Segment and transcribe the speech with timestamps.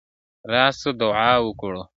[0.51, 1.81] راسه دعا وكړو.